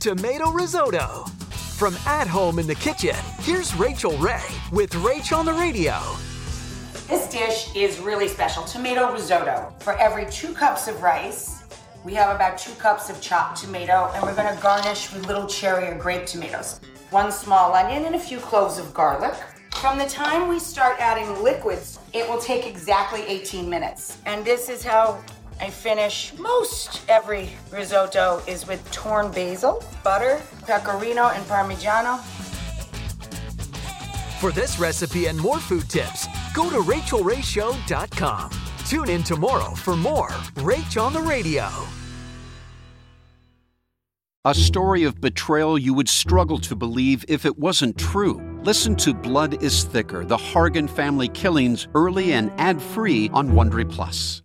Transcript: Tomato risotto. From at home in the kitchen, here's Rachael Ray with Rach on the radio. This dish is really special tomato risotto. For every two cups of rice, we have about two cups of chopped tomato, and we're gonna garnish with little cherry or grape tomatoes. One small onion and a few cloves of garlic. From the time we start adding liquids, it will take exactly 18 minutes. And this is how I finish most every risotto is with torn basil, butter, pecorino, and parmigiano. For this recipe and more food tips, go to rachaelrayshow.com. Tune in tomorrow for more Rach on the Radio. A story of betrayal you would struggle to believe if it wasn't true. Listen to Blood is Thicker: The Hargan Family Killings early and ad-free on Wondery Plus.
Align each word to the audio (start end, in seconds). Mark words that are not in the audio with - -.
Tomato 0.00 0.50
risotto. 0.50 1.26
From 1.76 1.94
at 2.06 2.26
home 2.26 2.58
in 2.58 2.66
the 2.66 2.74
kitchen, 2.74 3.14
here's 3.40 3.74
Rachael 3.74 4.16
Ray 4.16 4.40
with 4.72 4.92
Rach 4.92 5.36
on 5.36 5.44
the 5.44 5.52
radio. 5.52 6.00
This 7.06 7.28
dish 7.28 7.68
is 7.76 8.00
really 8.00 8.26
special 8.26 8.62
tomato 8.62 9.12
risotto. 9.12 9.74
For 9.80 9.92
every 9.98 10.24
two 10.30 10.54
cups 10.54 10.88
of 10.88 11.02
rice, 11.02 11.64
we 12.02 12.14
have 12.14 12.34
about 12.34 12.56
two 12.56 12.72
cups 12.76 13.10
of 13.10 13.20
chopped 13.20 13.60
tomato, 13.60 14.10
and 14.14 14.22
we're 14.22 14.34
gonna 14.34 14.58
garnish 14.62 15.12
with 15.12 15.26
little 15.26 15.46
cherry 15.46 15.86
or 15.86 15.98
grape 15.98 16.24
tomatoes. 16.24 16.80
One 17.10 17.30
small 17.30 17.74
onion 17.74 18.06
and 18.06 18.14
a 18.14 18.18
few 18.18 18.38
cloves 18.38 18.78
of 18.78 18.94
garlic. 18.94 19.34
From 19.82 19.98
the 19.98 20.06
time 20.06 20.48
we 20.48 20.60
start 20.60 20.96
adding 20.98 21.42
liquids, 21.42 21.98
it 22.14 22.26
will 22.26 22.40
take 22.40 22.66
exactly 22.66 23.20
18 23.26 23.68
minutes. 23.68 24.16
And 24.24 24.46
this 24.46 24.70
is 24.70 24.82
how 24.82 25.20
I 25.60 25.68
finish 25.68 26.32
most 26.38 27.02
every 27.08 27.50
risotto 27.70 28.42
is 28.46 28.66
with 28.66 28.90
torn 28.92 29.30
basil, 29.30 29.84
butter, 30.02 30.40
pecorino, 30.66 31.28
and 31.28 31.44
parmigiano. 31.44 32.18
For 34.40 34.52
this 34.52 34.78
recipe 34.78 35.26
and 35.26 35.38
more 35.38 35.58
food 35.58 35.88
tips, 35.90 36.26
go 36.54 36.70
to 36.70 36.78
rachaelrayshow.com. 36.78 38.50
Tune 38.86 39.10
in 39.10 39.22
tomorrow 39.22 39.74
for 39.74 39.96
more 39.96 40.30
Rach 40.56 41.00
on 41.00 41.12
the 41.12 41.20
Radio. 41.20 41.68
A 44.46 44.54
story 44.54 45.04
of 45.04 45.20
betrayal 45.20 45.76
you 45.76 45.92
would 45.92 46.08
struggle 46.08 46.58
to 46.60 46.74
believe 46.74 47.26
if 47.28 47.44
it 47.44 47.58
wasn't 47.58 47.98
true. 47.98 48.40
Listen 48.62 48.96
to 48.96 49.12
Blood 49.12 49.62
is 49.62 49.84
Thicker: 49.84 50.24
The 50.24 50.38
Hargan 50.38 50.88
Family 50.88 51.28
Killings 51.28 51.88
early 51.94 52.32
and 52.32 52.50
ad-free 52.56 53.28
on 53.34 53.50
Wondery 53.50 53.86
Plus. 53.86 54.38